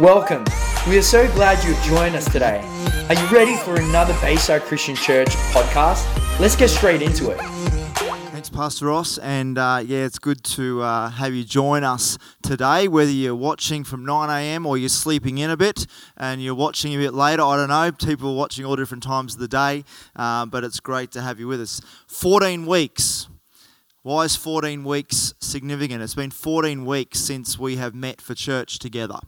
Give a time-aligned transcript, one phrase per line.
[0.00, 0.44] Welcome.
[0.88, 2.60] We are so glad you've joined us today.
[3.08, 6.04] Are you ready for another Bayside Christian Church podcast?
[6.40, 7.38] Let's get straight into it.
[8.32, 9.18] Thanks, Pastor Ross.
[9.18, 13.84] And uh, yeah, it's good to uh, have you join us today, whether you're watching
[13.84, 14.66] from 9 a.m.
[14.66, 15.86] or you're sleeping in a bit
[16.16, 17.44] and you're watching a bit later.
[17.44, 17.92] I don't know.
[17.92, 19.84] People are watching all different times of the day,
[20.16, 21.80] uh, but it's great to have you with us.
[22.08, 23.28] 14 weeks.
[24.02, 26.02] Why is 14 weeks significant?
[26.02, 29.20] It's been 14 weeks since we have met for church together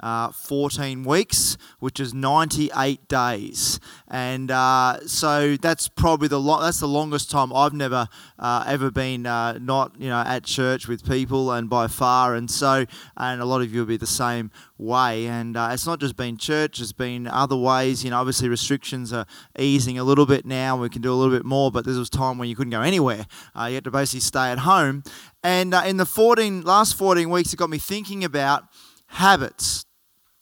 [0.00, 6.80] uh, 14 weeks, which is 98 days, and uh, so that's probably the lo- that's
[6.80, 8.08] the longest time I've never
[8.38, 12.50] uh, ever been uh, not you know at church with people, and by far, and
[12.50, 12.84] so
[13.16, 16.16] and a lot of you will be the same way, and uh, it's not just
[16.16, 18.04] been church; it's been other ways.
[18.04, 19.26] You know, obviously restrictions are
[19.58, 20.76] easing a little bit now.
[20.76, 22.82] We can do a little bit more, but this was time when you couldn't go
[22.82, 23.26] anywhere.
[23.58, 25.02] Uh, you had to basically stay at home,
[25.42, 28.64] and in the 14 last 14 weeks, it got me thinking about
[29.08, 29.86] habits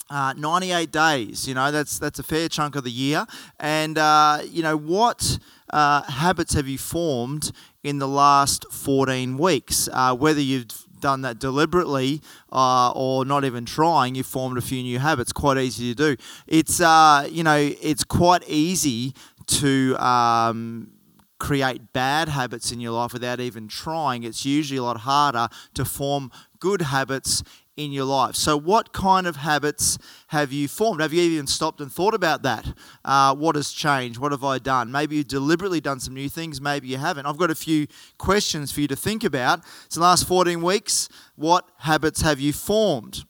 [0.09, 3.27] uh, 98 days, you know, that's, that's a fair chunk of the year.
[3.58, 5.39] And, uh, you know, what
[5.70, 9.89] uh, habits have you formed in the last 14 weeks?
[9.92, 10.67] Uh, whether you've
[11.00, 12.20] done that deliberately
[12.53, 15.33] uh, or not even trying, you've formed a few new habits.
[15.33, 16.23] Quite easy to do.
[16.47, 19.14] It's, uh, you know, it's quite easy
[19.47, 19.97] to.
[19.98, 20.92] Um,
[21.39, 24.25] create bad habits in your life without even trying.
[24.25, 27.42] It's usually a lot harder to form good habits
[27.77, 28.34] in your life.
[28.34, 31.00] So, what kind of habits have you formed?
[31.00, 32.66] Have you even stopped and thought about that?
[33.05, 34.18] Uh, what has changed?
[34.18, 34.91] What have I done?
[34.91, 37.27] Maybe you've deliberately done some new things, maybe you haven't.
[37.27, 37.86] I've got a few
[38.18, 39.62] questions for you to think about.
[39.88, 43.24] So, the last 14 weeks, what habits have you formed?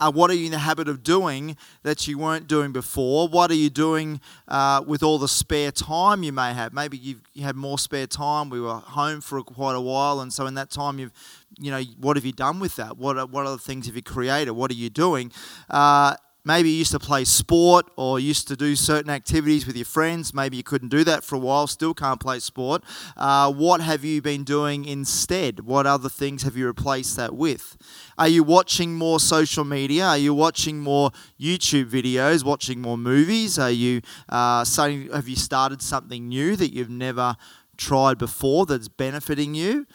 [0.00, 3.28] Uh, what are you in the habit of doing that you weren't doing before?
[3.28, 6.72] What are you doing uh, with all the spare time you may have?
[6.72, 8.50] Maybe you've, you had more spare time.
[8.50, 11.12] We were home for quite a while, and so in that time you've
[11.58, 12.96] you know, what have you done with that?
[12.98, 14.52] What, what other things have you created?
[14.52, 15.32] What are you doing?
[15.70, 19.84] Uh, maybe you used to play sport or used to do certain activities with your
[19.84, 20.34] friends.
[20.34, 22.82] Maybe you couldn't do that for a while, still can't play sport.
[23.16, 25.60] Uh, what have you been doing instead?
[25.60, 27.76] What other things have you replaced that with?
[28.18, 30.06] Are you watching more social media?
[30.06, 31.10] Are you watching more
[31.40, 32.44] YouTube videos?
[32.44, 33.58] Watching more movies?
[33.58, 37.36] Are you uh, saying, have you started something new that you've never
[37.76, 39.86] tried before that's benefiting you?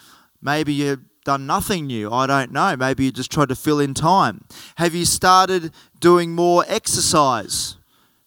[0.42, 2.10] Maybe you're done nothing new.
[2.12, 2.76] I don't know.
[2.76, 4.44] Maybe you just tried to fill in time.
[4.76, 7.76] Have you started doing more exercise?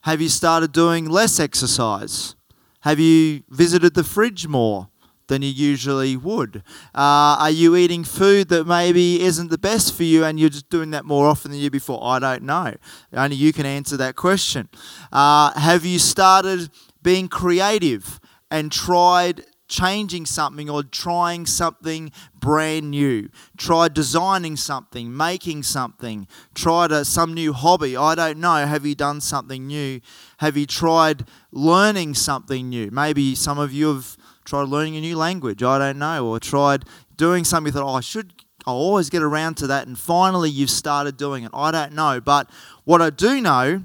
[0.01, 2.35] Have you started doing less exercise?
[2.81, 4.89] Have you visited the fridge more
[5.27, 6.57] than you usually would?
[6.93, 10.69] Uh, are you eating food that maybe isn't the best for you and you're just
[10.69, 12.03] doing that more often than you before?
[12.03, 12.75] I don't know.
[13.13, 14.67] Only you can answer that question.
[15.11, 16.69] Uh, have you started
[17.01, 18.19] being creative
[18.51, 23.29] and tried changing something or trying something brand new.
[23.57, 26.27] Try designing something, making something.
[26.53, 27.97] Try to, some new hobby.
[27.97, 28.65] I don't know.
[28.65, 30.01] Have you done something new?
[30.37, 32.91] Have you tried learning something new?
[32.91, 35.63] Maybe some of you have tried learning a new language.
[35.63, 36.27] I don't know.
[36.27, 36.85] Or tried
[37.15, 38.33] doing something that oh, I should
[38.65, 41.51] I'll always get around to that, and finally you've started doing it.
[41.53, 42.49] I don't know, but
[42.85, 43.83] what I do know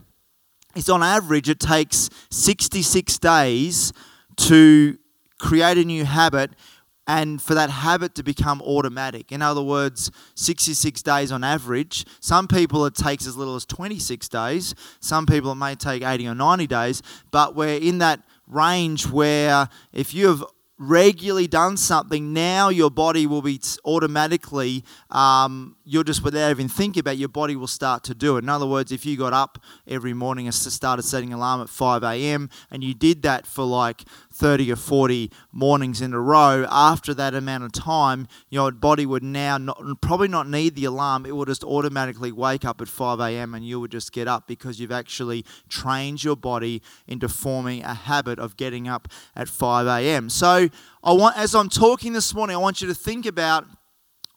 [0.77, 3.93] is on average it takes 66 days
[4.37, 4.97] to
[5.39, 6.53] create a new habit
[7.09, 9.33] and for that habit to become automatic.
[9.33, 12.05] In other words, 66 days on average.
[12.21, 16.29] Some people it takes as little as 26 days, some people it may take 80
[16.29, 20.45] or 90 days, but we're in that range where if you have
[20.79, 27.01] regularly done something, now your body will be automatically, um, you'll just without even thinking
[27.01, 28.45] about it, your body will start to do it.
[28.45, 32.05] In other words, if you got up every morning and started setting alarm at 5
[32.05, 32.49] a.m.
[32.71, 34.05] and you did that for like
[34.39, 39.23] 30 or 40 mornings in a row, after that amount of time, your body would
[39.23, 41.27] now not, probably not need the alarm.
[41.27, 43.55] It will just automatically wake up at 5 a.m.
[43.55, 47.95] and you would just get up because you've actually trained your body into forming a
[47.95, 50.31] habit of getting up at 5 a.m.
[50.31, 50.69] So,
[51.03, 53.67] I want, as I'm talking this morning, I want you to think about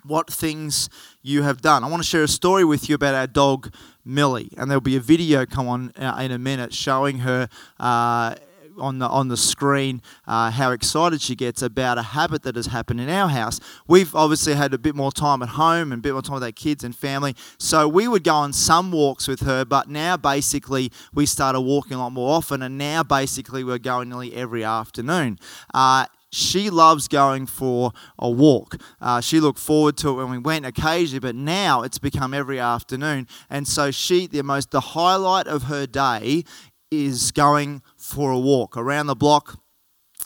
[0.03, 0.89] what things
[1.21, 1.83] you have done.
[1.83, 3.73] I want to share a story with you about our dog
[4.03, 7.47] Millie, and there'll be a video come on uh, in a minute showing her.
[7.79, 8.35] Uh,
[8.77, 12.67] on the on the screen uh, how excited she gets about a habit that has
[12.67, 13.59] happened in our house.
[13.87, 16.43] We've obviously had a bit more time at home and a bit more time with
[16.43, 19.65] our kids and family, so we would go on some walks with her.
[19.65, 24.09] But now basically we started walking a lot more often, and now basically we're going
[24.09, 25.39] nearly every afternoon.
[25.73, 28.81] Uh, she loves going for a walk.
[29.01, 32.59] Uh, she looked forward to it when we went occasionally, but now it's become every
[32.59, 33.27] afternoon.
[33.49, 36.45] And so she, the most, the highlight of her day
[36.89, 39.59] is going for a walk around the block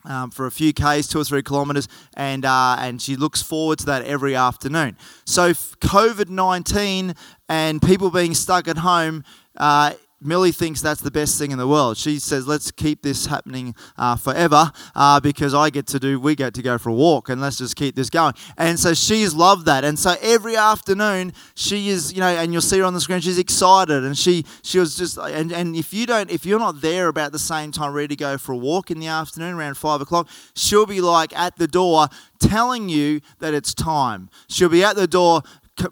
[0.06, 3.80] um, for a few k's, two or three kilometres, and uh, and she looks forward
[3.80, 4.98] to that every afternoon.
[5.26, 7.16] So COVID nineteen
[7.50, 9.24] and people being stuck at home.
[9.58, 11.98] Uh, Millie thinks that's the best thing in the world.
[11.98, 16.36] She says, "Let's keep this happening uh, forever uh, because I get to do, we
[16.36, 19.34] get to go for a walk, and let's just keep this going." And so she's
[19.34, 19.84] loved that.
[19.84, 23.20] And so every afternoon, she is, you know, and you'll see her on the screen.
[23.20, 26.82] She's excited, and she she was just, and and if you don't, if you're not
[26.82, 29.76] there about the same time, ready to go for a walk in the afternoon around
[29.76, 32.08] five o'clock, she'll be like at the door
[32.40, 34.30] telling you that it's time.
[34.48, 35.42] She'll be at the door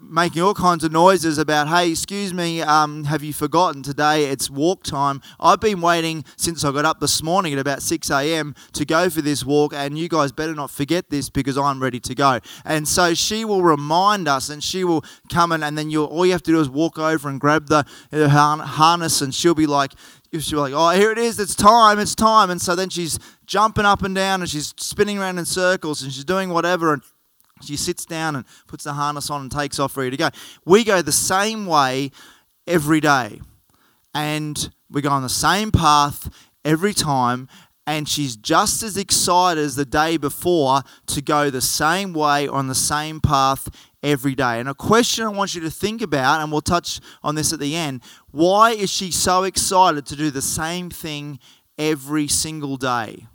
[0.00, 4.50] making all kinds of noises about, hey, excuse me, um, have you forgotten today it's
[4.50, 5.20] walk time?
[5.38, 8.54] I've been waiting since I got up this morning at about 6 a.m.
[8.72, 12.00] to go for this walk, and you guys better not forget this because I'm ready
[12.00, 12.40] to go.
[12.64, 16.24] And so she will remind us, and she will come in, and then you all
[16.24, 19.66] you have to do is walk over and grab the, the harness, and she'll be
[19.66, 19.92] like,
[20.32, 22.50] she'll be like, oh, here it is, it's time, it's time.
[22.50, 26.12] And so then she's jumping up and down and she's spinning around in circles and
[26.12, 26.94] she's doing whatever.
[26.94, 27.02] And
[27.62, 30.28] she sits down and puts the harness on and takes off ready to go.
[30.64, 32.10] We go the same way
[32.66, 33.40] every day.
[34.14, 36.28] And we go on the same path
[36.64, 37.48] every time.
[37.86, 42.68] And she's just as excited as the day before to go the same way on
[42.68, 43.68] the same path
[44.02, 44.58] every day.
[44.58, 47.58] And a question I want you to think about, and we'll touch on this at
[47.58, 51.38] the end why is she so excited to do the same thing
[51.78, 53.26] every single day?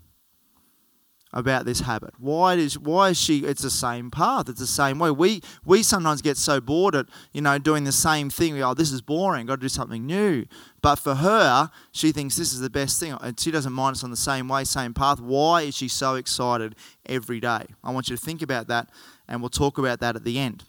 [1.31, 2.13] About this habit?
[2.17, 3.39] Why is why is she?
[3.39, 4.49] It's the same path.
[4.49, 5.11] It's the same way.
[5.11, 8.53] We we sometimes get so bored at you know doing the same thing.
[8.53, 9.45] We oh this is boring.
[9.45, 10.45] Got to do something new.
[10.81, 14.03] But for her, she thinks this is the best thing, and she doesn't mind us
[14.03, 15.19] on the same way, same path.
[15.19, 17.65] Why is she so excited every day?
[17.83, 18.89] I want you to think about that,
[19.27, 20.63] and we'll talk about that at the end.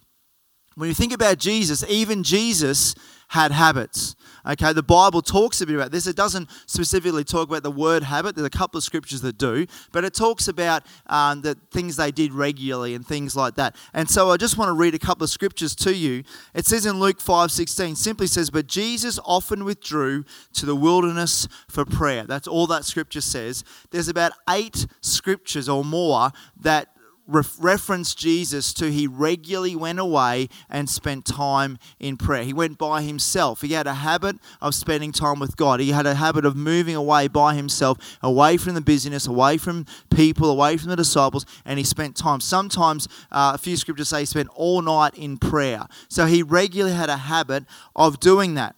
[0.80, 2.94] When you think about Jesus, even Jesus
[3.28, 4.16] had habits.
[4.46, 6.06] Okay, the Bible talks a bit about this.
[6.06, 8.34] It doesn't specifically talk about the word habit.
[8.34, 12.10] There's a couple of scriptures that do, but it talks about um, the things they
[12.10, 13.76] did regularly and things like that.
[13.92, 16.24] And so I just want to read a couple of scriptures to you.
[16.54, 20.24] It says in Luke 5:16, simply says, "But Jesus often withdrew
[20.54, 23.64] to the wilderness for prayer." That's all that scripture says.
[23.90, 26.88] There's about eight scriptures or more that
[27.30, 32.42] reference Jesus to he regularly went away and spent time in prayer.
[32.42, 33.62] He went by himself.
[33.62, 35.80] He had a habit of spending time with God.
[35.80, 39.86] He had a habit of moving away by himself, away from the busyness, away from
[40.14, 42.40] people, away from the disciples, and he spent time.
[42.40, 45.86] Sometimes uh, a few scriptures say he spent all night in prayer.
[46.08, 48.74] So he regularly had a habit of doing that.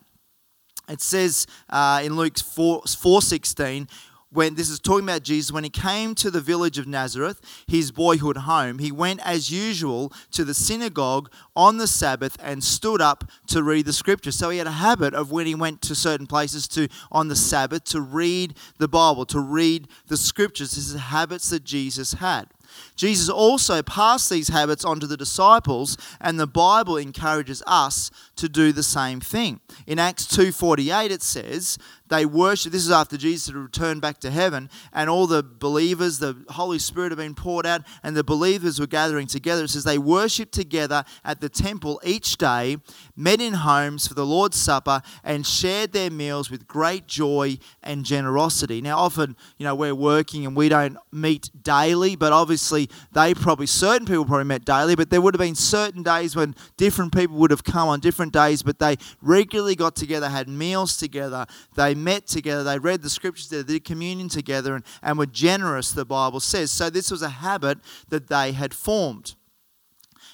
[0.88, 3.88] It says uh, in Luke 4, 4.16,
[4.32, 7.90] when this is talking about Jesus, when he came to the village of Nazareth, his
[7.90, 13.24] boyhood home, he went as usual to the synagogue on the Sabbath and stood up
[13.48, 14.32] to read the scripture.
[14.32, 17.36] So he had a habit of when he went to certain places to on the
[17.36, 20.72] Sabbath to read the Bible, to read the scriptures.
[20.72, 22.48] This is habits that Jesus had.
[22.96, 28.48] Jesus also passed these habits on to the disciples, and the Bible encourages us to
[28.48, 29.60] do the same thing.
[29.86, 31.78] In Acts 2:48 it says,
[32.12, 36.18] they worship this is after Jesus had returned back to heaven and all the believers,
[36.18, 39.64] the Holy Spirit had been poured out and the believers were gathering together.
[39.64, 42.76] It says they worshiped together at the temple each day,
[43.16, 48.04] met in homes for the Lord's Supper, and shared their meals with great joy and
[48.04, 48.82] generosity.
[48.82, 53.66] Now often, you know, we're working and we don't meet daily, but obviously they probably
[53.66, 57.36] certain people probably met daily, but there would have been certain days when different people
[57.36, 61.94] would have come on different days, but they regularly got together, had meals together, they
[62.02, 65.92] met together, they read the scriptures together, they did communion together, and, and were generous,
[65.92, 66.70] the Bible says.
[66.70, 67.78] So this was a habit
[68.08, 69.34] that they had formed.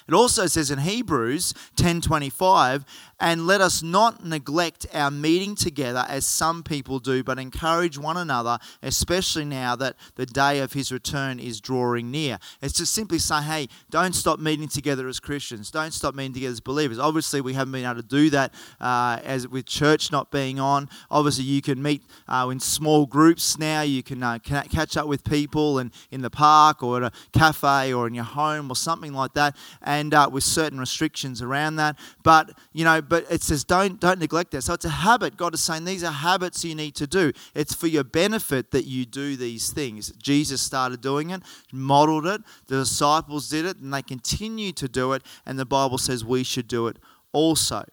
[0.09, 2.83] It also says in Hebrews 10:25,
[3.19, 8.17] and let us not neglect our meeting together as some people do, but encourage one
[8.17, 12.39] another, especially now that the day of his return is drawing near.
[12.61, 15.71] It's just simply say, hey, don't stop meeting together as Christians.
[15.71, 16.99] Don't stop meeting together as believers.
[16.99, 20.89] Obviously, we haven't been able to do that uh, as with church not being on.
[21.11, 23.81] Obviously, you can meet uh, in small groups now.
[23.81, 27.93] You can uh, catch up with people in, in the park or at a cafe
[27.93, 31.97] or in your home or something like that, and uh, with certain restrictions around that.
[32.23, 34.61] But, you know, but it says don't don't neglect that.
[34.61, 35.35] So it's a habit.
[35.35, 37.33] God is saying these are habits you need to do.
[37.53, 40.11] It's for your benefit that you do these things.
[40.11, 41.41] Jesus started doing it,
[41.73, 42.41] modeled it.
[42.67, 45.23] The disciples did it, and they continue to do it.
[45.45, 46.97] And the Bible says we should do it
[47.33, 47.83] also.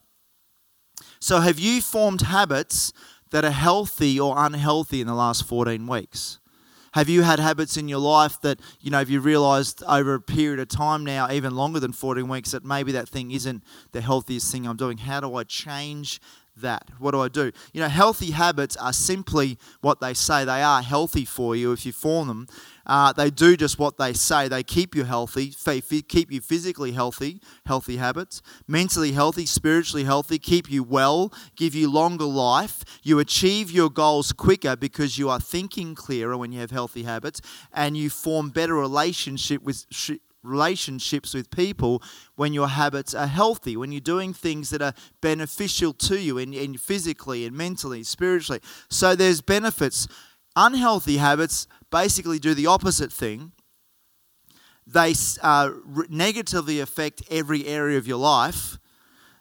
[1.18, 2.92] So have you formed habits
[3.30, 6.38] that are healthy or unhealthy in the last 14 weeks?
[6.97, 10.21] Have you had habits in your life that, you know, have you realized over a
[10.21, 13.62] period of time now, even longer than 14 weeks, that maybe that thing isn't
[13.93, 14.97] the healthiest thing I'm doing?
[14.97, 16.23] How do I change
[16.57, 16.88] that?
[16.99, 17.53] What do I do?
[17.75, 20.47] You know, healthy habits are simply what they say.
[20.47, 22.47] They are healthy for you if you form them.
[22.87, 24.47] Uh, they do just what they say.
[24.49, 25.52] They keep you healthy,
[26.09, 31.90] keep you physically healthy, healthy habits, mentally healthy, spiritually healthy, keep you well, give you
[31.90, 32.85] longer life.
[33.02, 37.40] You achieve your goals quicker because you are thinking clearer when you have healthy habits,
[37.73, 39.85] and you form better relationship with
[40.45, 42.00] relationships with people
[42.37, 46.55] when your habits are healthy, when you're doing things that are beneficial to you in,
[46.55, 48.61] in physically and mentally, spiritually.
[48.88, 50.07] So there's benefits.
[50.55, 51.66] Unhealthy habits
[52.03, 53.53] basically do the opposite thing.
[54.87, 55.71] They uh,
[56.11, 58.79] negatively affect every area of your life.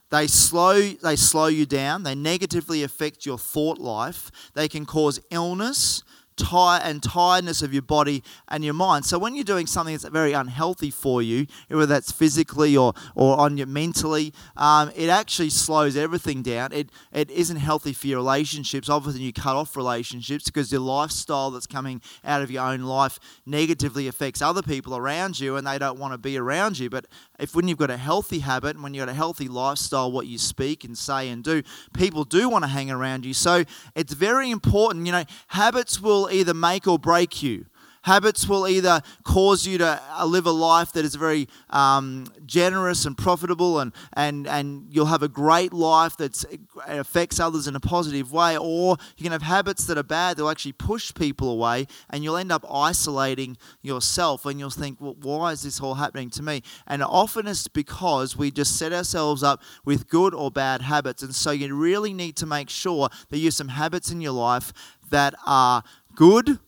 [0.10, 2.04] They slow, they slow you down.
[2.04, 4.32] They negatively affect your thought life.
[4.54, 6.02] They can cause illness
[6.38, 9.06] tire and tiredness of your body and your mind.
[9.06, 13.40] So when you're doing something that's very unhealthy for you, whether that's physically or, or
[13.40, 16.72] on your mentally, um, it actually slows everything down.
[16.72, 18.90] It, it isn't healthy for your relationships.
[18.90, 23.20] Obviously, you cut off relationships because your lifestyle that's coming out of your own life
[23.46, 26.90] negatively affects other people around you and they don't want to be around you.
[26.90, 27.06] But
[27.40, 30.28] if when you've got a healthy habit, and when you've got a healthy lifestyle, what
[30.28, 31.64] you speak and say and do,
[31.94, 33.34] people do want to hang around you.
[33.34, 33.64] So
[33.96, 35.06] it's very important.
[35.06, 37.66] You know, habits will either make or break you.
[38.06, 43.04] Habits will either cause you to uh, live a life that is very um, generous
[43.06, 46.46] and profitable, and, and, and you'll have a great life that
[46.86, 50.52] affects others in a positive way, or you can have habits that are bad, they'll
[50.52, 55.52] actually push people away, and you'll end up isolating yourself, and you'll think, well, why
[55.52, 56.62] is this all happening to me?
[56.86, 61.34] And often it's because we just set ourselves up with good or bad habits, and
[61.34, 64.74] so you really need to make sure that you have some habits in your life
[65.10, 65.84] that are
[66.14, 66.60] good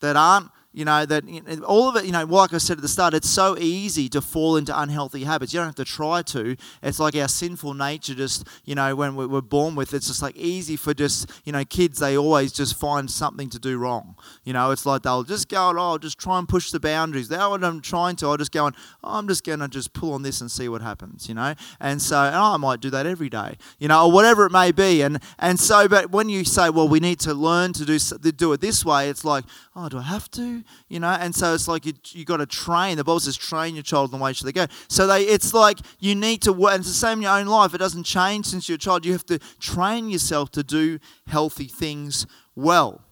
[0.00, 1.24] that aren't you know, that
[1.66, 4.20] all of it, you know, like I said at the start, it's so easy to
[4.20, 5.54] fall into unhealthy habits.
[5.54, 6.54] You don't have to try to.
[6.82, 10.36] It's like our sinful nature, just, you know, when we're born with, it's just like
[10.36, 14.16] easy for just, you know, kids, they always just find something to do wrong.
[14.44, 17.28] You know, it's like they'll just go, oh, I'll just try and push the boundaries.
[17.28, 18.26] That's what I'm trying to.
[18.26, 20.68] I'll just go, and, oh, I'm just going to just pull on this and see
[20.68, 21.54] what happens, you know.
[21.80, 24.72] And so, and I might do that every day, you know, or whatever it may
[24.72, 25.00] be.
[25.00, 28.18] And, and so, but when you say, well, we need to learn to do, to
[28.18, 30.64] do it this way, it's like, oh, do I have to?
[30.88, 32.96] You know, and so it's like you you got to train.
[32.96, 34.66] The Bible says, train your child in the way should they go.
[34.88, 36.52] So they, it's like you need to.
[36.52, 37.74] And it's the same in your own life.
[37.74, 39.04] It doesn't change since you're a child.
[39.04, 43.02] You have to train yourself to do healthy things well.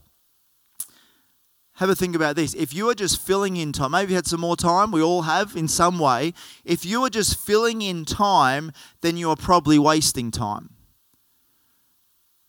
[1.79, 2.55] Have a think about this.
[2.55, 5.23] If you are just filling in time, maybe you had some more time, we all
[5.23, 6.33] have in some way.
[6.65, 8.71] If you are just filling in time,
[9.01, 10.71] then you are probably wasting time.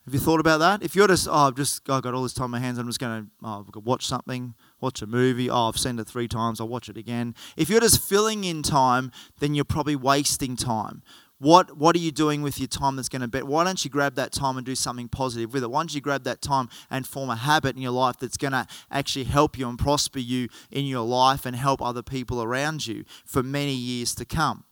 [0.06, 0.84] Have you thought about that?
[0.84, 2.78] If you're just, oh, I've just oh, I've got all this time on my hands,
[2.78, 4.54] I'm just going oh, to oh, watch something,
[4.86, 5.50] watch a movie.
[5.50, 7.34] Oh, I've seen it three times, I'll watch it again.
[7.58, 11.02] If you're just filling in time, then you're probably wasting time.
[11.40, 13.42] What, what are you doing with your time that's going to be?
[13.42, 15.72] Why don't you grab that time and do something positive with it?
[15.72, 18.54] Why don't you grab that time and form a habit in your life that's going
[18.54, 22.88] to actually help you and prosper you in your life and help other people around
[22.88, 24.64] you for many years to come?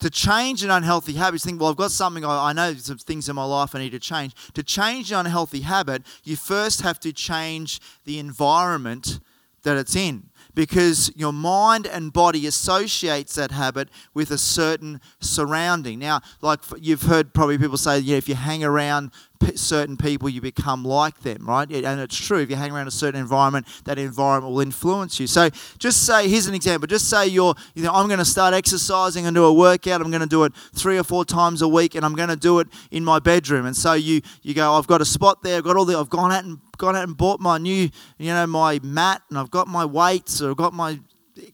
[0.00, 3.36] To change an unhealthy habit, think, well, I've got something, I know some things in
[3.36, 4.34] my life I need to change.
[4.54, 9.20] To change an unhealthy habit, you first have to change the environment
[9.62, 15.98] that it's in because your mind and body associates that habit with a certain surrounding.
[15.98, 19.10] Now, like you've heard probably people say, yeah, if you hang around
[19.54, 21.70] certain people, you become like them, right?
[21.70, 22.38] And it's true.
[22.38, 25.26] If you hang around a certain environment, that environment will influence you.
[25.26, 26.86] So just say, here's an example.
[26.86, 30.00] Just say you're, you know, I'm going to start exercising and do a workout.
[30.00, 32.36] I'm going to do it three or four times a week, and I'm going to
[32.36, 33.66] do it in my bedroom.
[33.66, 35.58] And so you, you go, I've got a spot there.
[35.58, 37.88] I've got all the, I've gone out and gone out and bought my new,
[38.18, 41.00] you know, my mat, and I've got my weights, or I've got my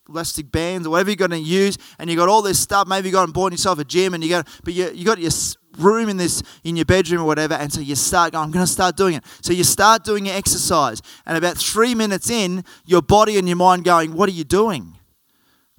[0.08, 2.86] elastic bands or whatever you're going to use, and you got all this stuff.
[2.86, 5.18] Maybe you got and bought yourself a gym, and you got, but you you got
[5.18, 5.32] your
[5.78, 8.64] room in this in your bedroom or whatever, and so you start going, I'm going
[8.64, 9.24] to start doing it.
[9.40, 13.56] So you start doing your exercise, and about three minutes in, your body and your
[13.56, 14.98] mind going, What are you doing?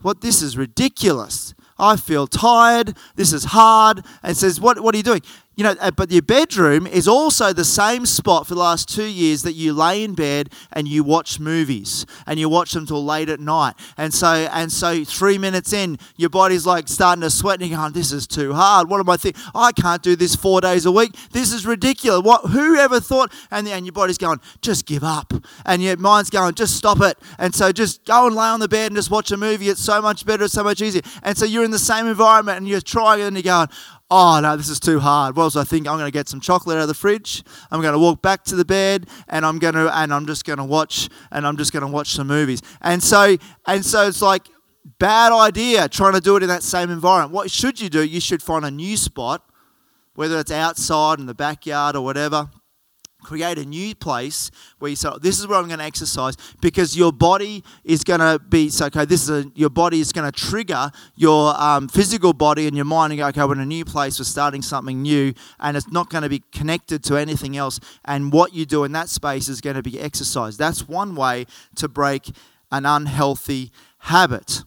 [0.02, 1.54] What this is ridiculous.
[1.78, 2.96] I feel tired.
[3.16, 4.06] This is hard.
[4.22, 5.22] And says, What, what are you doing?
[5.56, 9.06] You know, uh, but your bedroom is also the same spot for the last two
[9.06, 13.06] years that you lay in bed and you watch movies and you watch them till
[13.06, 13.76] late at night.
[13.96, 17.78] And so, and so, three minutes in, your body's like starting to sweat, and you're
[17.78, 18.90] going, "This is too hard.
[18.90, 19.42] What am I thinking?
[19.54, 21.16] I can't do this four days a week.
[21.32, 22.24] This is ridiculous.
[22.24, 22.50] What?
[22.50, 25.34] Who ever thought?" And and your body's going, "Just give up,"
[25.68, 28.68] and your mind's going, "Just stop it." And so, just go and lay on the
[28.68, 29.70] bed and just watch a movie.
[29.70, 30.46] It's so much better.
[30.46, 31.04] It's so much easier.
[31.22, 33.68] And so, you're in the same environment and you're trying, and you're going,
[34.14, 35.36] oh no, this is too hard.
[35.36, 35.88] What was I think?
[35.88, 37.44] I'm going to get some chocolate out of the fridge.
[37.72, 40.46] I'm going to walk back to the bed, and I'm going to and I'm just
[40.46, 42.62] going to watch and I'm just going to watch some movies.
[42.82, 44.48] And so and so it's like
[45.00, 47.34] bad idea trying to do it in that same environment.
[47.34, 48.04] What should you do?
[48.04, 49.44] You should find a new spot
[50.16, 52.50] whether it's outside in the backyard or whatever
[53.24, 56.96] create a new place where you say, "This is where I'm going to exercise," because
[56.96, 58.86] your body is going to be so.
[58.88, 62.76] Okay, this is a, your body is going to trigger your um, physical body and
[62.76, 64.20] your mind, and go, "Okay, we're in a new place.
[64.20, 68.32] We're starting something new, and it's not going to be connected to anything else." And
[68.32, 70.58] what you do in that space is going to be exercise.
[70.58, 72.32] That's one way to break
[72.72, 74.64] an unhealthy habit.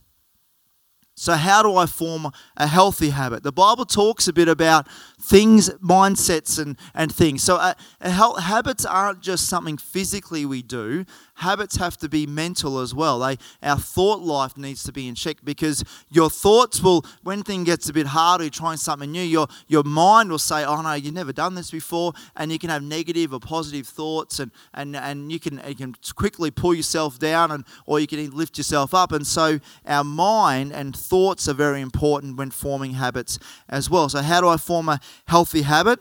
[1.19, 3.43] So, how do I form a healthy habit?
[3.43, 4.87] The Bible talks a bit about
[5.19, 7.43] things, mindsets, and, and things.
[7.43, 12.95] So, uh, habits aren't just something physically we do, habits have to be mental as
[12.95, 13.19] well.
[13.21, 17.66] They, our thought life needs to be in check because your thoughts will, when things
[17.66, 20.95] gets a bit harder, you're trying something new, your, your mind will say, Oh, no,
[20.95, 22.12] you've never done this before.
[22.37, 25.95] And you can have negative or positive thoughts, and, and, and you, can, you can
[26.14, 29.12] quickly pull yourself down, and, or you can lift yourself up.
[29.12, 33.38] And so, our mind and thoughts are very important when forming habits
[33.69, 34.09] as well.
[34.09, 36.00] So, how do I form a healthy habit?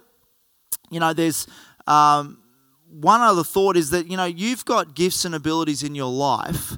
[0.90, 1.48] You know, there's
[1.88, 2.40] um,
[3.02, 6.78] one other thought is that, you know, you've got gifts and abilities in your life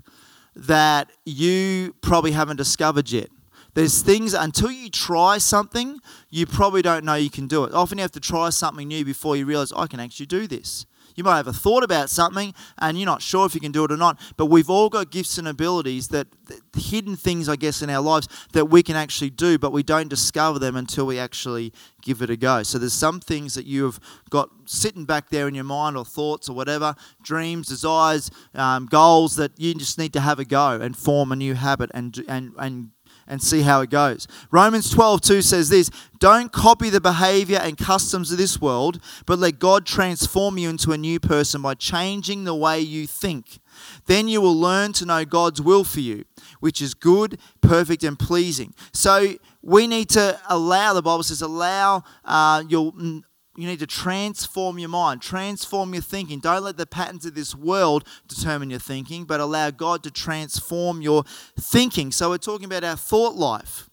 [0.56, 3.30] that you probably haven't discovered yet.
[3.76, 6.00] There's things until you try something,
[6.32, 7.74] you probably don't know you can do it.
[7.74, 10.88] Often you have to try something new before you realize I can actually do this.
[11.18, 13.84] You might have a thought about something and you're not sure if you can do
[13.84, 17.56] it or not, but we've all got gifts and abilities that, that hidden things, I
[17.56, 21.08] guess, in our lives that we can actually do, but we don't discover them until
[21.08, 22.64] we actually give it a go.
[22.64, 26.48] So there's some things that you've got sitting back there in your mind or thoughts
[26.48, 30.96] or whatever, dreams, desires, um, goals that you just need to have a go and
[30.96, 32.92] form a new habit and, and, and
[33.28, 34.28] and see how it goes.
[34.52, 39.40] Romans 12, 2 says this Don't copy the behavior and customs of this world, but
[39.40, 43.60] let God transform you into a new person by changing the way you think.
[44.06, 46.26] Then you will learn to know God's will for you,
[46.60, 48.74] which is good, perfect, and pleasing.
[48.92, 52.94] So we need to allow, the Bible says, allow uh, your
[53.58, 56.40] you need to transform your mind, transform your thinking.
[56.40, 61.02] Don't let the patterns of this world determine your thinking, but allow God to transform
[61.02, 61.24] your
[61.60, 62.12] thinking.
[62.12, 63.90] So, we're talking about our thought life.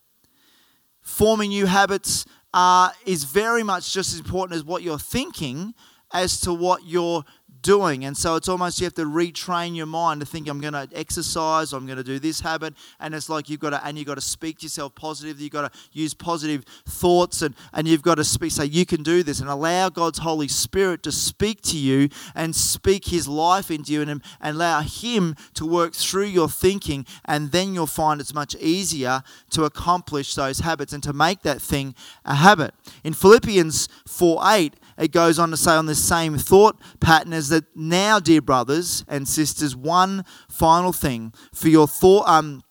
[1.00, 5.74] Forming new habits uh, is very much just as important as what you're thinking
[6.12, 7.24] as to what you're
[7.64, 8.04] doing.
[8.04, 10.86] And so it's almost you have to retrain your mind to think I'm going to
[10.94, 14.06] exercise, I'm going to do this habit, and it's like you've got to and you've
[14.06, 15.44] got to speak to yourself positively.
[15.44, 19.02] You've got to use positive thoughts, and and you've got to speak, say you can
[19.02, 23.70] do this, and allow God's Holy Spirit to speak to you and speak His life
[23.70, 28.20] into you, and and allow Him to work through your thinking, and then you'll find
[28.20, 32.74] it's much easier to accomplish those habits and to make that thing a habit.
[33.02, 37.48] In Philippians 4 8, it goes on to say on the same thought pattern is
[37.48, 41.32] that now, dear brothers and sisters, one final thing.
[41.52, 42.62] For your thought, um,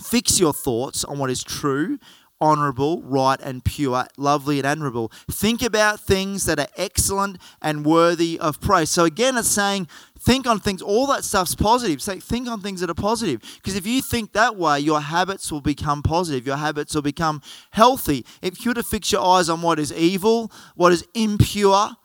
[0.00, 1.98] fix your thoughts on what is true,
[2.42, 5.10] honorable, right, and pure, lovely, and admirable.
[5.30, 8.90] Think about things that are excellent and worthy of praise.
[8.90, 9.86] So again, it's saying
[10.22, 12.00] Think on things, all that stuff's positive.
[12.00, 13.40] Say, think on things that are positive.
[13.56, 16.46] Because if you think that way, your habits will become positive.
[16.46, 18.24] Your habits will become healthy.
[18.40, 21.96] If you were to fix your eyes on what is evil, what is impure,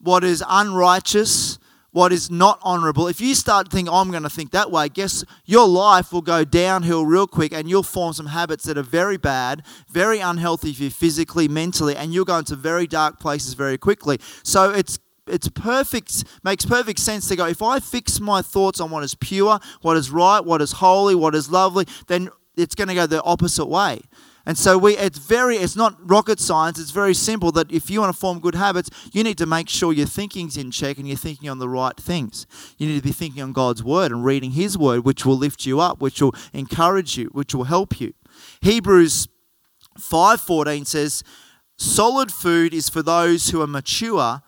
[0.00, 1.58] what is unrighteous,
[1.92, 4.88] what is not honorable, if you start thinking, oh, I'm going to think that way,
[4.88, 8.82] guess your life will go downhill real quick and you'll form some habits that are
[8.82, 13.54] very bad, very unhealthy for you physically, mentally, and you'll go into very dark places
[13.54, 14.18] very quickly.
[14.42, 18.90] So it's it's perfect makes perfect sense to go if i fix my thoughts on
[18.90, 22.88] what is pure what is right what is holy what is lovely then it's going
[22.88, 24.00] to go the opposite way
[24.44, 26.78] and so we it's very it's not rocket science.
[26.78, 29.68] It's very simple that if you want to form good habits you need to make
[29.68, 32.46] sure your thinking's in check and you're thinking on the right things.
[32.78, 35.66] You need to be thinking on god's word and reading his word which will lift
[35.66, 38.14] you up which will encourage you which will help you.
[38.60, 39.28] Hebrews
[39.98, 41.22] 5.14 says
[41.76, 44.42] solid food is for those who are mature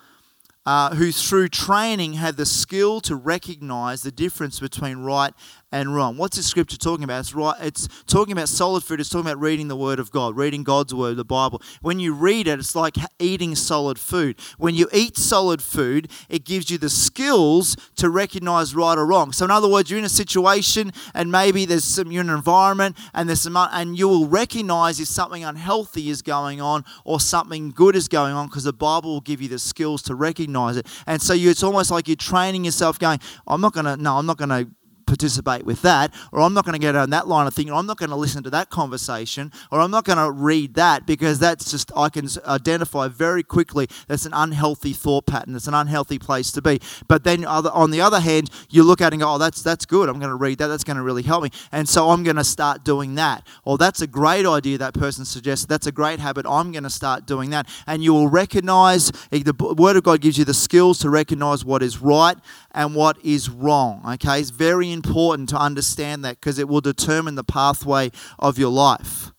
[0.67, 5.35] uh, who through training have the skill to recognize the difference between right
[5.75, 6.17] and wrong.
[6.17, 7.19] What's the scripture talking about?
[7.19, 7.57] It's right.
[7.61, 9.01] It's talking about solid food.
[9.01, 11.61] It's talking about reading the Word of God, reading God's Word, the Bible.
[11.83, 14.39] When you read it, it's like eating solid food.
[14.57, 19.33] When you eat solid food, it gives you the skills to recognize right or wrong.
[19.33, 22.37] So, in other words, you're in a situation, and maybe there's some you're in an
[22.37, 27.19] environment, and there's some, and you will recognize if something unhealthy is going on or
[27.19, 30.77] something good is going on, because the Bible will give you the skills to recognize
[30.77, 30.87] it.
[31.05, 33.97] And so, you, it's almost like you're training yourself, going, "I'm not to.
[33.97, 34.69] No, I'm not to."
[35.07, 37.87] Participate with that, or I'm not going to go down that line of thinking, I'm
[37.87, 41.39] not going to listen to that conversation, or I'm not going to read that because
[41.39, 45.55] that's just, I can identify very quickly that's an unhealthy thought pattern.
[45.55, 46.81] It's an unhealthy place to be.
[47.09, 49.87] But then on the other hand, you look at it and go, oh, that's, that's
[49.87, 50.09] good.
[50.09, 50.69] I'm going to read that.
[50.69, 51.51] That's going to really help me.
[51.73, 53.47] And so I'm going to start doing that.
[53.65, 55.67] Or that's a great idea that person suggests.
[55.67, 56.47] That's a great habit.
[56.49, 57.69] I'm going to start doing that.
[57.87, 61.65] And you will recognize, eh, the Word of God gives you the skills to recognize
[61.65, 62.37] what is right
[62.73, 64.03] and what is wrong.
[64.15, 68.71] Okay, it's very important to understand that because it will determine the pathway of your
[68.71, 69.33] life.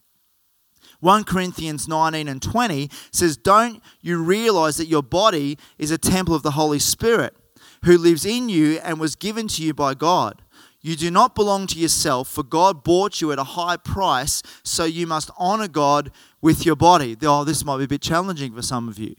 [0.99, 6.35] 1 Corinthians 19 and 20 says, Don't you realize that your body is a temple
[6.35, 7.35] of the Holy Spirit
[7.83, 10.41] who lives in you and was given to you by God?
[10.81, 14.85] You do not belong to yourself, for God bought you at a high price, so
[14.85, 17.17] you must honor God with your body.
[17.23, 19.15] Oh, this might be a bit challenging for some of you.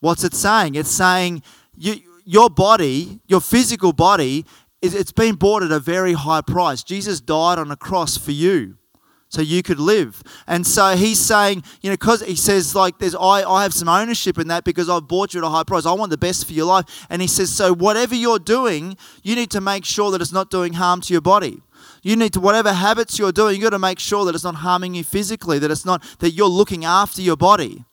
[0.00, 0.76] What's it saying?
[0.76, 1.42] It's saying
[1.76, 4.46] you, your body, your physical body,
[4.80, 6.82] it's been bought at a very high price.
[6.82, 8.76] Jesus died on a cross for you
[9.28, 10.22] so you could live.
[10.46, 13.88] And so he's saying, you know, because he says, like, there's I, I have some
[13.88, 15.84] ownership in that because I've bought you at a high price.
[15.84, 17.06] I want the best for your life.
[17.10, 20.50] And he says, so whatever you're doing, you need to make sure that it's not
[20.50, 21.60] doing harm to your body.
[22.02, 24.56] You need to, whatever habits you're doing, you got to make sure that it's not
[24.56, 27.84] harming you physically, that it's not, that you're looking after your body.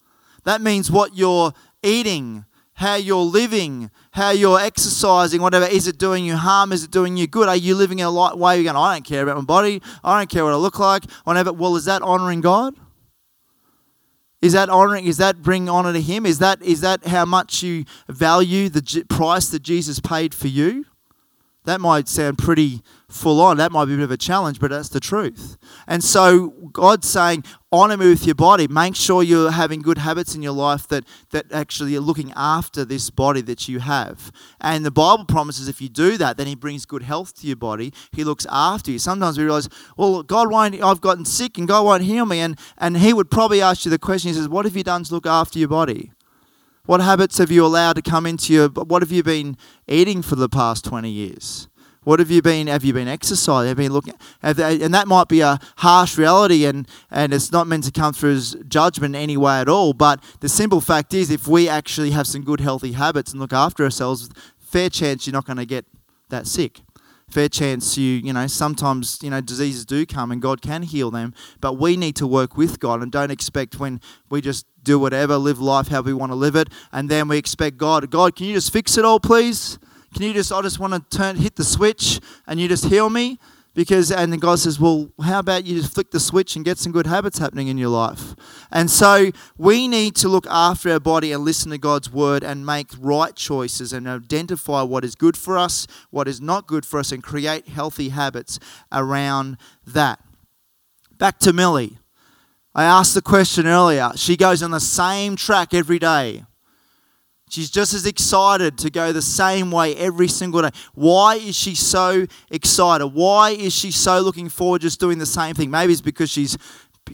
[0.44, 2.46] That means what you're eating,
[2.76, 5.66] how you're living, how you're exercising, whatever.
[5.66, 6.74] Is it doing you harm?
[6.74, 7.48] Is it doing you good?
[7.48, 8.58] Are you living in a light way?
[8.58, 9.82] You're going, I don't care about my body.
[10.04, 11.10] I don't care what I look like.
[11.24, 11.54] Whatever.
[11.54, 12.76] Well, is that honoring God?
[14.42, 15.06] Is that honoring?
[15.06, 16.26] Is that bringing honor to Him?
[16.26, 20.86] Is that is that how much you value the price that Jesus paid for you?
[21.64, 23.58] That might sound pretty full on.
[23.58, 25.58] That might be a bit of a challenge, but that's the truth.
[25.88, 28.68] And so God's saying, honor me with your body.
[28.68, 32.86] Make sure you're having good habits in your life that, that actually are looking after
[32.86, 34.32] this body that you have.
[34.60, 37.56] And the Bible promises if you do that, then He brings good health to your
[37.56, 37.94] body.
[38.12, 39.00] He looks after you.
[39.00, 42.40] Sometimes we realize, well, God won't, I've gotten sick and God won't heal me.
[42.40, 45.04] And, and He would probably ask you the question, He says, What have you done
[45.04, 46.12] to look after your body?
[46.86, 48.70] What habits have you allowed to come into your?
[48.70, 51.68] What have you been eating for the past twenty years?
[52.06, 52.68] What have you been?
[52.68, 53.68] Have you been exercising?
[53.68, 54.14] Have you been looking?
[54.44, 57.92] Have they, and that might be a harsh reality, and and it's not meant to
[57.92, 59.94] come through as judgment in any way at all.
[59.94, 63.54] But the simple fact is, if we actually have some good, healthy habits and look
[63.54, 65.86] after ourselves, fair chance you're not going to get
[66.30, 66.82] that sick.
[67.28, 71.10] Fair chance you, you know, sometimes, you know, diseases do come and God can heal
[71.10, 75.00] them, but we need to work with God and don't expect when we just do
[75.00, 78.36] whatever, live life how we want to live it, and then we expect God, God,
[78.36, 79.80] can you just fix it all, please?
[80.16, 83.10] Can you just, I just want to turn, hit the switch and you just heal
[83.10, 83.38] me?
[83.74, 86.94] Because, and God says, well, how about you just flick the switch and get some
[86.94, 88.34] good habits happening in your life?
[88.72, 92.66] And so we need to look after our body and listen to God's word and
[92.66, 96.98] make right choices and identify what is good for us, what is not good for
[97.02, 98.58] us, and create healthy habits
[98.94, 100.22] around that.
[101.18, 101.98] Back to Millie.
[102.74, 104.12] I asked the question earlier.
[104.16, 106.46] She goes on the same track every day.
[107.56, 110.72] She's just as excited to go the same way every single day.
[110.94, 113.08] Why is she so excited?
[113.08, 115.72] Why is she so looking forward just doing the same thing?
[115.72, 116.58] Maybe it's because she's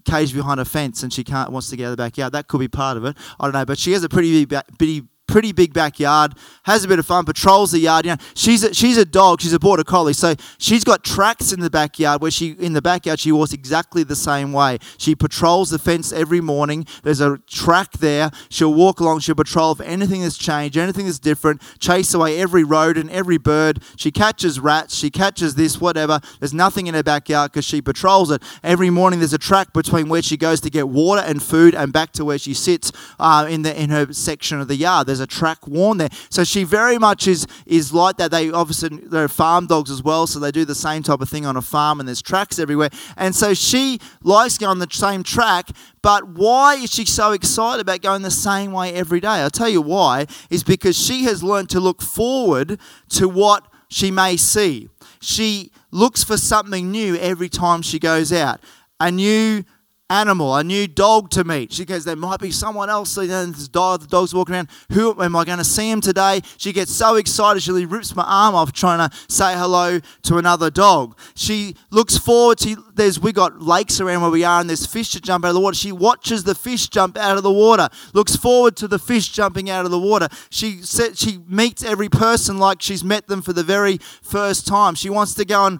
[0.04, 2.34] caged behind a fence and she can't wants to get out of the backyard.
[2.34, 3.16] That could be part of it.
[3.40, 7.00] I don't know, but she has a pretty big, pretty big backyard, has a bit
[7.00, 8.06] of fun, patrols the yard.
[8.06, 9.42] You know, she's a, she's a dog.
[9.42, 12.82] She's a border collie, so she's got tracks in the backyard where she in the
[12.82, 14.78] backyard she walks exactly the same way.
[14.98, 16.86] She patrols the fence every morning.
[17.04, 18.30] There's a track there.
[18.50, 19.22] She'll walk along.
[19.22, 21.62] She'll patrol if anything has changed, anything that's different.
[21.80, 23.82] Chase away every rodent, every bird.
[23.96, 24.96] She catches rats.
[24.96, 26.20] She catches this, whatever.
[26.40, 29.20] There's nothing in her backyard because she patrols it every morning.
[29.20, 32.26] There's a track between where she goes to get water and food and back to
[32.26, 35.08] where she sits uh, in the in her section of the yard.
[35.08, 36.10] There's a track worn there.
[36.30, 38.32] So she very much is is like that.
[38.32, 41.46] They obviously they're farm dogs as well, so they do the same type of thing
[41.46, 42.90] on a farm, and there's tracks everywhere.
[43.18, 45.70] And so she likes going on the same track.
[46.02, 49.28] But why is she so excited about going the same way every day?
[49.28, 50.26] I'll tell you why.
[50.50, 52.80] Is because she has learned to look forward
[53.10, 54.90] to what she may see.
[55.20, 58.60] She looks for something new every time she goes out.
[59.00, 59.64] A new
[60.12, 61.72] animal, a new dog to meet.
[61.72, 63.16] She goes, There might be someone else.
[63.18, 64.70] Know, this dog, the dog's walking around.
[64.92, 66.42] Who am I going to see him today?
[66.58, 70.70] She gets so excited, she rips my arm off trying to say hello to another
[70.70, 71.18] dog.
[71.34, 75.12] She looks forward to, there's, we got lakes around where we are, and there's fish
[75.14, 75.76] to jump out of the water.
[75.76, 79.70] She watches the fish jump out of the water, looks forward to the fish jumping
[79.70, 80.28] out of the water.
[80.50, 84.96] She, she meets every person like she's met them for the very first time.
[84.96, 85.80] She wants to go and,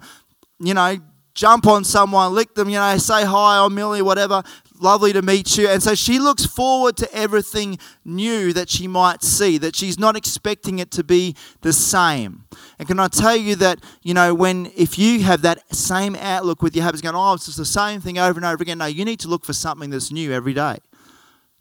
[0.58, 0.98] you know,
[1.34, 4.42] jump on someone, lick them, you know, say hi, I'm Millie, whatever.
[4.82, 5.68] lovely to meet you.
[5.68, 10.16] And so she looks forward to everything new that she might see, that she's not
[10.16, 12.44] expecting it to be the same.
[12.78, 16.62] And can I tell you that, you know, when if you have that same outlook
[16.62, 18.86] with your habits going, oh, it's just the same thing over and over again, no,
[18.86, 20.78] you need to look for something that's new every day.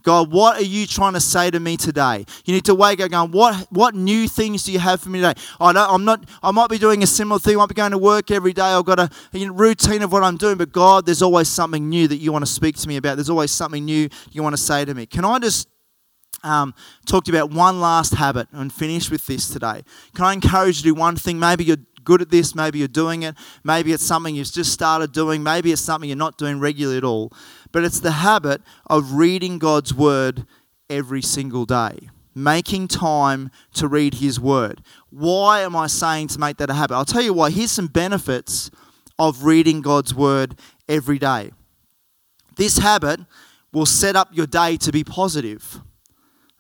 [0.04, 2.26] God, what are you trying to say to me today?
[2.46, 5.20] You need to wake up going, what, what new things do you have for me
[5.20, 5.40] today?
[5.60, 7.56] I don't, I'm not, I might be doing a similar thing.
[7.56, 8.62] I might be going to work every day.
[8.62, 10.58] I've got a you know, routine of what I'm doing.
[10.58, 13.16] But God, there's always something new that you want to speak to me about.
[13.16, 15.06] There's always something new you want to say to me.
[15.06, 15.68] Can I just
[16.44, 16.74] um,
[17.06, 19.84] talk to you about one last habit and finish with this today?
[20.16, 21.40] Can I encourage you to do one thing?
[21.40, 22.56] Maybe you're good at this.
[22.56, 23.36] Maybe you're doing it.
[23.64, 25.44] Maybe it's something you've just started doing.
[25.44, 27.32] Maybe it's something you're not doing regularly at all.
[27.72, 30.46] But it's the habit of reading God's word
[30.90, 34.82] every single day, making time to read His word.
[35.10, 36.96] Why am I saying to make that a habit?
[36.96, 37.52] I'll tell you why.
[37.52, 38.72] Here's some benefits
[39.18, 40.56] of reading God's word
[40.90, 41.52] every day.
[42.58, 43.22] This habit
[43.72, 45.82] will set up your day to be positive.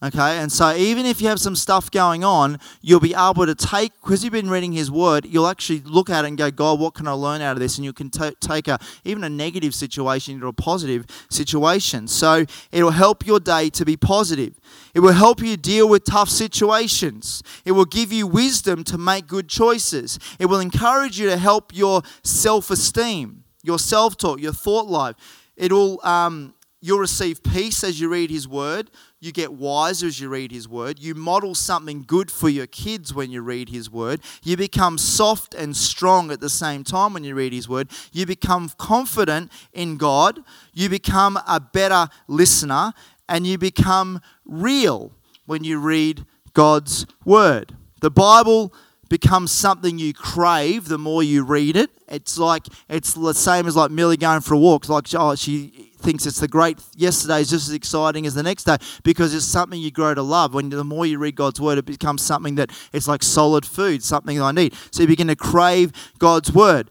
[0.04, 3.54] Okay, and so even if you have some stuff going on, you'll be able to
[3.54, 6.80] take, because you've been reading His Word, you'll actually look at it and go, God,
[6.80, 7.78] what can I learn out of this?
[7.78, 12.08] And you can t- take a, even a negative situation into a positive situation.
[12.08, 14.60] So it'll help your day to be positive.
[14.96, 17.44] It will help you deal with tough situations.
[17.64, 20.18] It will give you wisdom to make good choices.
[20.40, 25.16] It will encourage you to help your self esteem, your self talk, your thought life.
[25.56, 28.90] It will, um, you'll receive peace as you read His Word
[29.21, 30.99] you get wiser as you read His Word.
[30.99, 34.19] You model something good for your kids when you read His Word.
[34.43, 37.89] You become soft and strong at the same time when you read His Word.
[38.12, 40.43] You become confident in God.
[40.73, 42.93] You become a better listener.
[43.29, 45.12] And you become real
[45.45, 47.77] when you read God's Word.
[48.01, 48.73] The Bible
[49.12, 51.89] becomes something you crave the more you read it.
[52.08, 54.88] It's like it's the same as like Millie going for a walk.
[54.88, 58.63] Like oh, she thinks it's the great yesterday is just as exciting as the next
[58.63, 60.54] day because it's something you grow to love.
[60.54, 64.02] When the more you read God's word, it becomes something that it's like solid food,
[64.02, 64.74] something I need.
[64.91, 66.89] So you begin to crave God's word.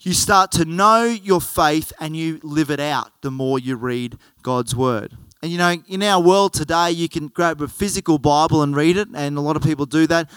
[0.00, 4.18] You start to know your faith and you live it out the more you read
[4.42, 5.16] God's word.
[5.44, 8.96] And you know, in our world today, you can grab a physical Bible and read
[8.96, 10.30] it, and a lot of people do that.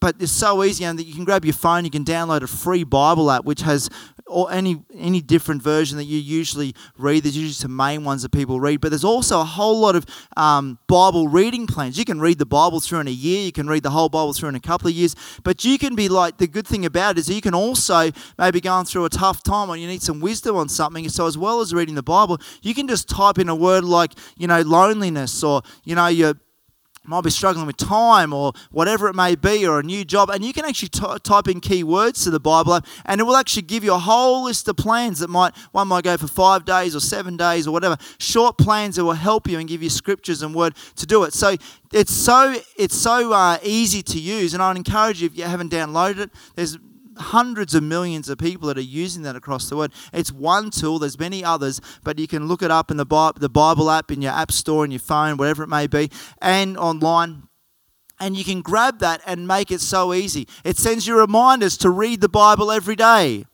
[0.00, 2.82] But it's so easy, and you can grab your phone, you can download a free
[2.82, 3.90] Bible app which has
[4.26, 7.24] or any any different version that you usually read.
[7.24, 10.06] There's usually some main ones that people read, but there's also a whole lot of
[10.36, 11.98] um, Bible reading plans.
[11.98, 13.44] You can read the Bible through in a year.
[13.44, 15.14] You can read the whole Bible through in a couple of years.
[15.42, 18.60] But you can be like the good thing about it is you can also maybe
[18.60, 21.08] going through a tough time or you need some wisdom on something.
[21.08, 24.12] So as well as reading the Bible, you can just type in a word like
[24.36, 26.34] you know loneliness or you know your
[27.06, 30.44] might be struggling with time or whatever it may be or a new job and
[30.44, 33.62] you can actually t- type in keywords to the bible app and it will actually
[33.62, 36.94] give you a whole list of plans that might one might go for five days
[36.96, 40.42] or seven days or whatever short plans that will help you and give you scriptures
[40.42, 41.32] and word to do it.
[41.32, 41.56] So
[41.92, 45.70] it's so it's so uh, easy to use and i'd encourage you if you haven't
[45.70, 46.76] downloaded it there's
[47.16, 49.92] hundreds of millions of people that are using that across the world.
[50.12, 53.38] It's one tool, there's many others, but you can look it up in the Bible,
[53.40, 56.76] the Bible app, in your app store, in your phone, whatever it may be, and
[56.78, 57.44] online.
[58.20, 60.46] And you can grab that and make it so easy.
[60.64, 63.44] It sends you reminders to read the Bible every day.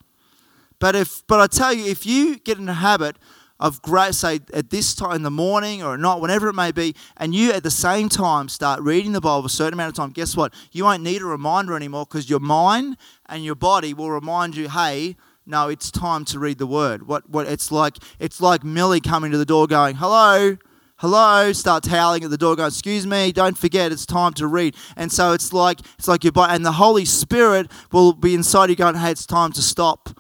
[0.79, 3.16] But if but I tell you, if you get in a habit
[3.61, 6.73] of great, say at this time in the morning or at night, whenever it may
[6.73, 9.94] be, and you at the same time start reading the Bible a certain amount of
[9.94, 10.53] time, guess what?
[10.73, 12.96] You won't need a reminder anymore because your mind
[13.27, 17.07] and your body will remind you, hey, no, it's time to read the word.
[17.07, 20.57] What what it's like it's like Millie coming to the door going, Hello,
[20.99, 24.77] hello, starts howling at the door, going, Excuse me, don't forget, it's time to read.
[24.96, 28.70] And so it's like it's like your body and the Holy Spirit will be inside
[28.70, 30.11] you going, Hey, it's time to stop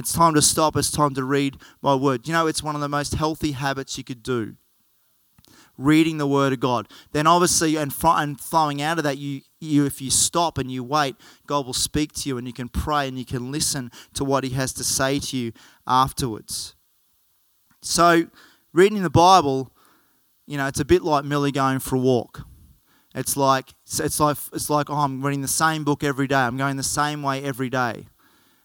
[0.00, 0.76] it's time to stop.
[0.76, 2.26] It's time to read my word.
[2.26, 4.56] You know, it's one of the most healthy habits you could do.
[5.78, 6.88] Reading the word of God.
[7.12, 10.82] Then, obviously, and, and flowing out of that, you, you, if you stop and you
[10.82, 14.24] wait, God will speak to you and you can pray and you can listen to
[14.24, 15.52] what He has to say to you
[15.86, 16.74] afterwards.
[17.80, 18.26] So,
[18.72, 19.72] reading the Bible,
[20.46, 22.42] you know, it's a bit like Millie going for a walk.
[23.14, 26.36] It's like it's like it's like oh, I'm reading the same book every day.
[26.36, 28.06] I'm going the same way every day.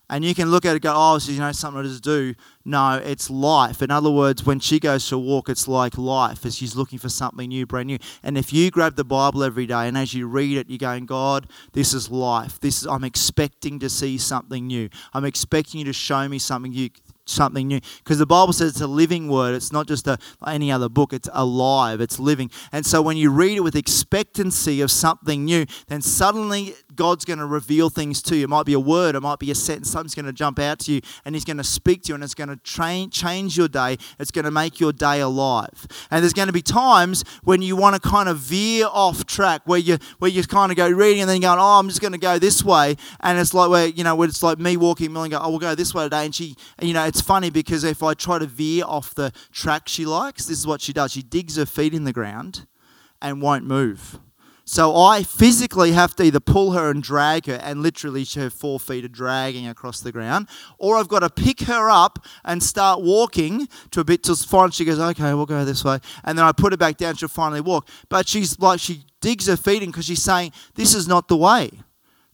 [0.09, 2.35] And you can look at it go, oh, so you know something to do.
[2.63, 3.81] No, it's life.
[3.81, 7.09] In other words, when she goes to walk, it's like life as she's looking for
[7.09, 7.97] something new, brand new.
[8.23, 11.05] And if you grab the Bible every day and as you read it, you're going,
[11.05, 12.59] God, this is life.
[12.59, 14.89] This is, I'm expecting to see something new.
[15.13, 16.89] I'm expecting you to show me something new
[17.25, 20.71] something new because the bible says it's a living word it's not just a, any
[20.71, 24.91] other book it's alive it's living and so when you read it with expectancy of
[24.91, 28.45] something new then suddenly God's going to reveal things to you.
[28.45, 30.79] It might be a word, it might be a sentence, something's going to jump out
[30.79, 33.58] to you, and He's going to speak to you, and it's going to train, change
[33.58, 33.97] your day.
[34.19, 35.88] It's going to make your day alive.
[36.12, 39.62] And there's going to be times when you want to kind of veer off track,
[39.65, 42.13] where you where you kind of go reading, and then going, oh, I'm just going
[42.13, 45.12] to go this way, and it's like where you know, where it's like me walking,
[45.13, 47.84] Millie, go, oh, we'll go this way today, and she, you know, it's funny because
[47.84, 51.12] if I try to veer off the track she likes, this is what she does.
[51.12, 52.67] She digs her feet in the ground
[53.21, 54.19] and won't move.
[54.67, 58.80] So I physically have to either pull her and drag her, and literally her four
[58.80, 60.47] feet are dragging across the ground,
[60.80, 64.71] or I've got to pick her up and start walking to a bit till finally
[64.71, 67.15] she goes, okay, we'll go this way, and then I put her back down.
[67.15, 70.95] She'll finally walk, but she's like she digs her feet in because she's saying this
[70.95, 71.69] is not the way.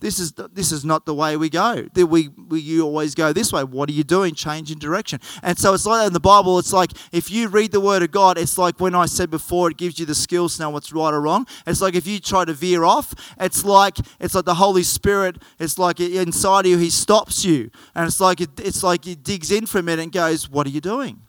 [0.02, 1.88] This is, this is not the way we go.
[1.96, 3.64] We, we, you always go this way.
[3.64, 4.34] What are you doing?
[4.34, 5.20] Changing direction.
[5.44, 8.10] And so it's like in the Bible, it's like if you read the Word of
[8.10, 10.92] God, it's like when I said before, it gives you the skills to know what's
[10.92, 11.46] right or wrong.
[11.68, 15.38] It's like if you try to veer off, it's like it's like the Holy Spirit,
[15.60, 17.70] it's like inside of you, He stops you.
[17.94, 20.66] And it's like, it, it's like He digs in for a minute and goes, What
[20.66, 21.22] are you doing?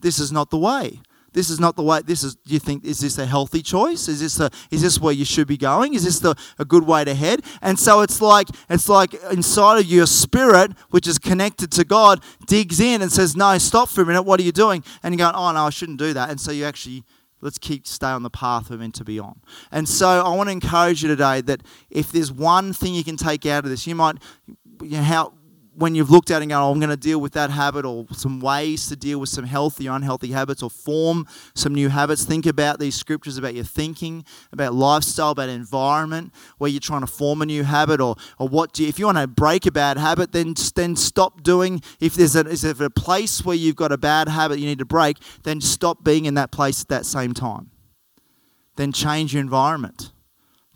[0.00, 1.00] This is not the way
[1.38, 4.08] this is not the way this is do you think is this a healthy choice?
[4.08, 5.94] Is this a, is this where you should be going?
[5.94, 7.42] Is this the, a good way to head?
[7.62, 12.24] And so it's like it's like inside of your spirit which is connected to god
[12.48, 14.22] digs in and says no stop for a minute.
[14.22, 14.82] What are you doing?
[15.04, 16.28] And you're going oh no i shouldn't do that.
[16.28, 17.04] And so you actually
[17.40, 19.40] let's keep stay on the path we're meant to be on.
[19.70, 23.16] And so i want to encourage you today that if there's one thing you can
[23.16, 24.16] take out of this you might
[24.82, 25.32] you know, how
[25.78, 28.06] when you've looked at and gone, oh, I'm going to deal with that habit, or
[28.12, 32.46] some ways to deal with some healthy unhealthy habits, or form some new habits, think
[32.46, 37.42] about these scriptures about your thinking, about lifestyle, about environment, where you're trying to form
[37.42, 39.98] a new habit, or, or what do you, if you want to break a bad
[39.98, 41.80] habit, then, then stop doing.
[42.00, 44.80] If there's a, is there a place where you've got a bad habit you need
[44.80, 47.70] to break, then stop being in that place at that same time.
[48.74, 50.12] Then change your environment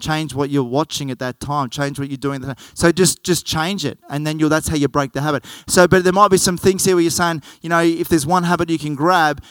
[0.02, 2.42] change what you're watching at that time change what you're doing
[2.74, 5.44] so just just change it and then you'll that's how you break the habit.
[5.66, 8.26] So but there might be some things here where you're saying you know if there's
[8.26, 9.42] one habit you can grab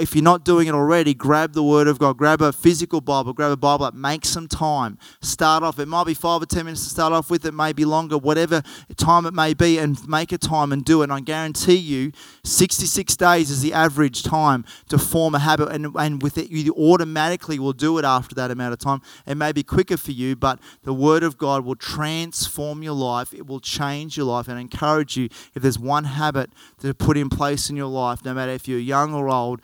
[0.00, 3.32] if you're not doing it already, grab the Word of God, grab a physical Bible,
[3.32, 4.98] grab a Bible, make some time.
[5.20, 5.78] Start off.
[5.78, 7.44] It might be five or ten minutes to start off with.
[7.44, 8.62] It may be longer, whatever
[8.96, 11.04] time it may be, and make a time and do it.
[11.04, 12.12] And I guarantee you,
[12.44, 16.72] 66 days is the average time to form a habit, and, and with it, you
[16.74, 19.00] automatically will do it after that amount of time.
[19.26, 23.34] It may be quicker for you, but the Word of God will transform your life.
[23.34, 25.28] It will change your life, and encourage you.
[25.54, 28.78] If there's one habit to put in place in your life, no matter if you're
[28.78, 29.60] young or old,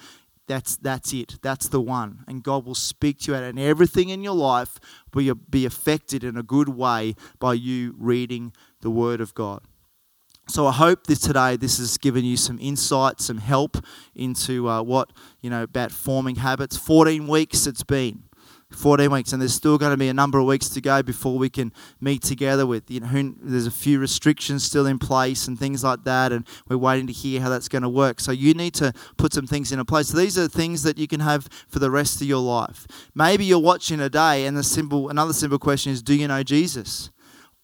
[0.48, 1.38] that's, that's it.
[1.42, 2.24] That's the one.
[2.26, 4.80] And God will speak to you, and everything in your life
[5.14, 9.62] will be affected in a good way by you reading the Word of God.
[10.48, 13.76] So I hope that today this has given you some insight, some help
[14.14, 16.76] into uh, what, you know, about forming habits.
[16.78, 18.27] 14 weeks it's been.
[18.70, 21.38] 14 weeks, and there's still going to be a number of weeks to go before
[21.38, 22.66] we can meet together.
[22.66, 26.32] With you know, who, there's a few restrictions still in place and things like that,
[26.32, 28.20] and we're waiting to hear how that's going to work.
[28.20, 30.08] So you need to put some things into place.
[30.08, 32.86] So these are things that you can have for the rest of your life.
[33.14, 36.42] Maybe you're watching a day, and the simple another simple question is, do you know
[36.42, 37.10] Jesus?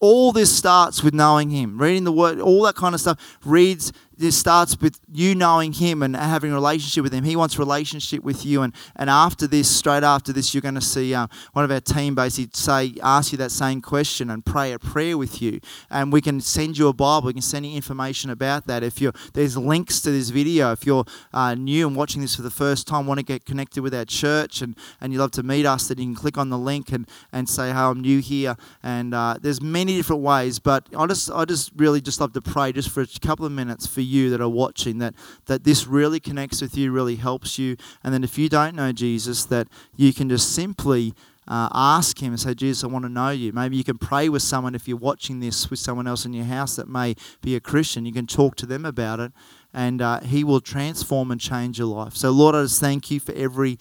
[0.01, 3.39] All this starts with knowing Him, reading the Word, all that kind of stuff.
[3.45, 7.25] Reads this starts with you knowing him and having a relationship with him.
[7.25, 8.63] He wants relationship with you.
[8.63, 11.81] And, and after this, straight after this, you're going to see uh, one of our
[11.81, 15.61] team basically say, ask you that same question and pray a prayer with you.
[15.91, 17.27] And we can send you a Bible.
[17.27, 18.83] We can send you information about that.
[18.83, 20.73] If you're, there's links to this video.
[20.73, 23.83] If you're uh, new and watching this for the first time, want to get connected
[23.83, 26.51] with our church and, and you love to meet us, then you can click on
[26.51, 28.57] the link and, and say, hey, I'm new here.
[28.83, 30.59] And uh, there's many different ways.
[30.59, 33.53] But I just, I just really just love to pray just for a couple of
[33.53, 35.15] minutes for you that are watching that
[35.47, 38.93] that this really connects with you, really helps you, and then if you don't know
[38.93, 41.15] Jesus, that you can just simply
[41.47, 43.53] uh, ask him and say, Jesus, I want to know you.
[43.53, 46.47] Maybe you can pray with someone if you're watching this with someone else in your
[46.47, 48.07] house that may be a Christian.
[48.07, 49.33] You can talk to them about it,
[49.73, 52.15] and uh, he will transform and change your life.
[52.15, 53.79] So, Lord, I just thank you for every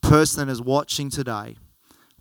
[0.00, 1.56] person that is watching today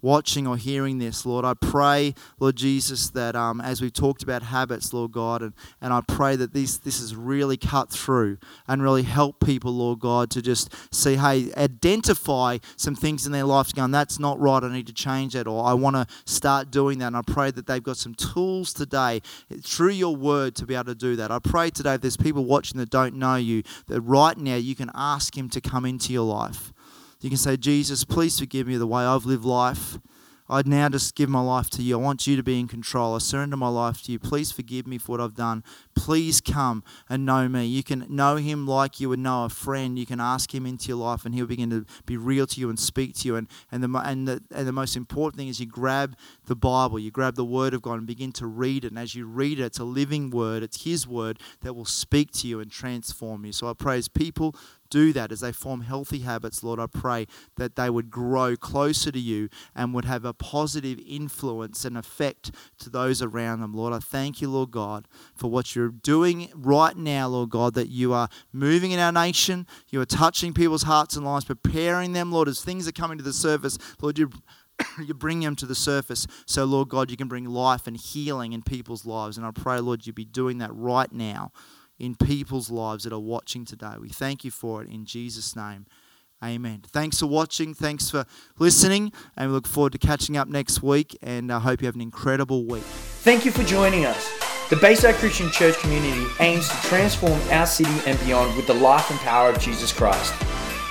[0.02, 4.44] watching or hearing this, Lord, I pray, Lord Jesus, that um, as we've talked about
[4.44, 8.38] habits, Lord God, and, and I pray that this, this is really cut through
[8.68, 13.44] and really help people, Lord God, to just see, hey, identify some things in their
[13.44, 16.72] life going, that's not right, I need to change that, or I want to start
[16.72, 17.08] doing that.
[17.08, 19.22] And I pray that they've got some tools today
[19.62, 21.32] through your word to be able to do that.
[21.32, 24.76] I pray today if there's people watching that don't know you, that right now you
[24.76, 26.74] can ask Him to come into your life.
[27.22, 30.00] You can say, Jesus, please forgive me the way I've lived life.
[30.52, 31.98] I'd now just give my life to you.
[31.98, 33.16] I want you to be in control.
[33.16, 34.20] I surrender my life to you.
[34.20, 35.64] Please forgive me for what I've done.
[35.96, 37.66] Please come and know me.
[37.68, 39.98] You can know him like you would know a friend.
[39.98, 42.70] You can ask him into your life and he'll begin to be real to you
[42.70, 43.38] and speak to you.
[43.38, 47.00] And, and, the, and, the, and the most important thing is you grab the Bible,
[47.00, 48.90] you grab the Word of God and begin to read it.
[48.90, 52.32] And as you read it, it's a living word, it's His Word that will speak
[52.34, 53.54] to you and transform you.
[53.54, 54.54] So I pray as people
[54.92, 57.26] do that, as they form healthy habits, Lord, I pray
[57.56, 62.52] that they would grow closer to you and would have a positive influence and effect
[62.80, 63.74] to those around them.
[63.74, 67.90] Lord, I thank you, Lord God, for what you're doing right now, Lord God, that
[67.90, 72.32] you are moving in our nation, you are touching people's hearts and lives, preparing them,
[72.32, 73.78] Lord, as things are coming to the surface.
[74.02, 74.30] Lord, you
[75.06, 78.54] you bring them to the surface so, Lord God, you can bring life and healing
[78.54, 79.38] in people's lives.
[79.38, 81.52] And I pray, Lord, you be doing that right now
[82.02, 83.94] in people's lives that are watching today.
[84.00, 85.86] We thank you for it in Jesus' name.
[86.44, 86.82] Amen.
[86.88, 87.76] Thanks for watching.
[87.76, 88.26] Thanks for
[88.58, 89.14] listening.
[89.38, 91.16] And we look forward to catching up next week.
[91.22, 92.82] And I hope you have an incredible week.
[92.82, 94.28] Thank you for joining us.
[94.72, 99.12] The Bayside Christian Church community aims to transform our city and beyond with the life
[99.12, 100.34] and power of Jesus Christ.